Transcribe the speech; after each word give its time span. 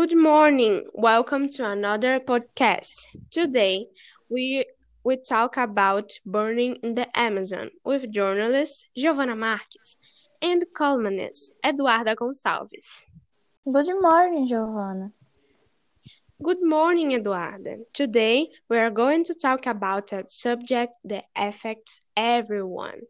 Good 0.00 0.16
morning. 0.16 0.84
Welcome 0.94 1.50
to 1.56 1.68
another 1.68 2.20
podcast. 2.20 3.08
Today, 3.30 3.88
we 4.30 4.64
we 5.04 5.18
talk 5.18 5.58
about 5.58 6.18
burning 6.24 6.76
in 6.82 6.94
the 6.94 7.06
Amazon 7.12 7.68
with 7.84 8.10
journalist 8.10 8.86
Giovanna 8.96 9.36
Marques 9.36 9.98
and 10.40 10.64
columnist 10.74 11.52
Eduarda 11.62 12.14
Gonçalves. 12.16 13.04
Good 13.70 13.90
morning, 14.00 14.48
Giovanna. 14.48 15.12
Good 16.42 16.62
morning, 16.62 17.10
Eduarda. 17.10 17.80
Today, 17.92 18.48
we 18.70 18.78
are 18.78 18.90
going 18.90 19.22
to 19.24 19.34
talk 19.34 19.66
about 19.66 20.12
a 20.12 20.24
subject 20.30 20.94
that 21.04 21.24
affects 21.36 22.00
everyone. 22.16 23.00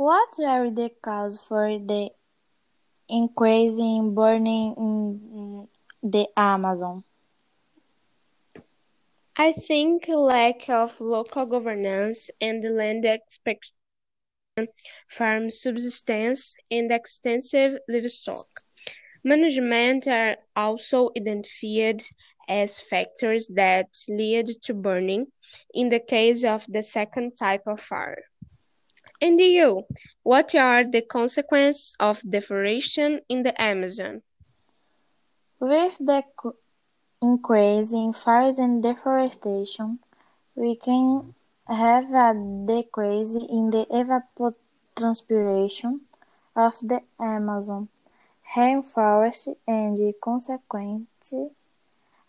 What 0.00 0.38
are 0.38 0.70
the 0.70 0.88
causes 1.02 1.42
for 1.42 1.78
the 1.78 2.08
increasing 3.06 4.14
burning 4.14 4.74
in 4.78 5.68
the 6.02 6.26
Amazon? 6.34 7.04
I 9.36 9.52
think 9.52 10.08
lack 10.08 10.70
of 10.70 10.98
local 11.02 11.44
governance 11.44 12.30
and 12.40 12.64
land 12.74 13.04
expansion, 13.04 13.74
farm 15.06 15.50
subsistence, 15.50 16.54
and 16.70 16.90
extensive 16.90 17.72
livestock 17.86 18.48
management 19.22 20.08
are 20.08 20.38
also 20.56 21.10
identified 21.14 22.02
as 22.48 22.80
factors 22.80 23.48
that 23.48 23.88
lead 24.08 24.48
to 24.62 24.72
burning 24.72 25.26
in 25.74 25.90
the 25.90 26.00
case 26.00 26.42
of 26.42 26.64
the 26.70 26.82
second 26.82 27.36
type 27.36 27.66
of 27.66 27.78
fire. 27.78 28.24
And 29.20 29.40
you, 29.40 29.84
what 30.22 30.54
are 30.54 30.84
the 30.84 31.02
consequences 31.02 31.96
of 32.00 32.22
deforestation 32.28 33.20
in 33.28 33.42
the 33.42 33.60
Amazon? 33.60 34.22
With 35.58 35.98
the 35.98 36.24
increase 37.20 37.92
in 37.92 38.14
fires 38.14 38.58
and 38.58 38.82
deforestation, 38.82 39.98
we 40.54 40.76
can 40.76 41.34
have 41.68 42.10
a 42.12 42.32
decrease 42.66 43.34
in 43.34 43.68
the 43.70 43.86
evapotranspiration 43.90 46.00
of 46.56 46.74
the 46.82 47.02
Amazon 47.20 47.88
rainforest 48.54 49.54
and 49.66 50.14
consequently 50.20 51.50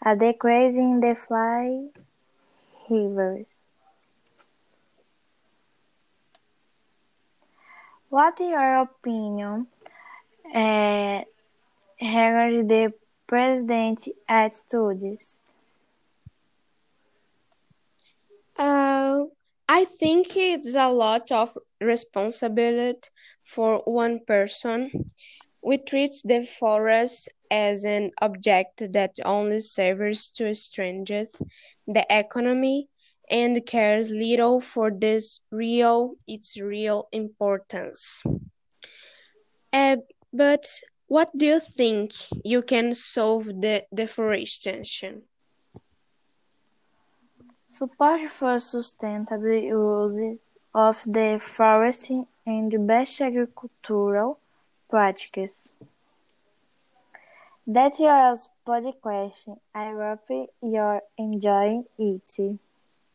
a 0.05 0.15
decrease 0.15 0.75
in 0.75 0.99
the 0.99 1.15
fly 1.15 1.87
rivers. 2.89 3.45
What 8.11 8.39
is 8.39 8.49
your 8.51 8.75
opinion 8.81 9.67
uh, 10.53 11.21
regarding 12.01 12.67
the 12.67 12.93
president's 13.27 14.09
attitudes? 14.27 15.41
Uh, 18.57 19.25
I 19.67 19.85
think 19.85 20.35
it's 20.35 20.75
a 20.75 20.89
lot 20.89 21.31
of 21.31 21.57
responsibility 21.79 23.09
for 23.43 23.81
one 23.85 24.19
person. 24.25 24.91
We 25.63 25.77
treat 25.77 26.15
the 26.23 26.43
forest 26.43 27.29
as 27.49 27.85
an 27.85 28.11
object 28.21 28.91
that 28.93 29.15
only 29.25 29.61
serves 29.61 30.29
to 30.31 30.53
strengthen 30.53 31.27
the 31.87 32.05
economy 32.09 32.89
and 33.31 33.65
cares 33.65 34.11
little 34.11 34.59
for 34.59 34.91
this 34.91 35.41
real 35.49 36.15
its 36.27 36.59
real 36.59 37.07
importance. 37.11 38.21
Uh, 39.73 39.97
but 40.33 40.65
what 41.07 41.35
do 41.37 41.45
you 41.45 41.59
think 41.59 42.11
you 42.43 42.61
can 42.61 42.93
solve 42.93 43.45
the 43.45 43.85
deforestation? 43.93 45.23
Support 47.67 48.31
for 48.31 48.59
sustainable 48.59 49.53
uses 49.53 50.39
of 50.73 51.03
the 51.05 51.39
forest 51.41 52.11
and 52.45 52.87
best 52.87 53.21
agricultural 53.21 54.39
practices. 54.89 55.73
That's 57.65 57.99
your 57.99 58.35
podcast. 58.67 59.57
I 59.73 59.91
hope 59.91 60.49
you're 60.61 61.01
enjoying 61.17 61.85
it. 61.97 62.59